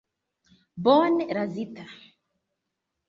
[0.87, 1.85] Bone razita.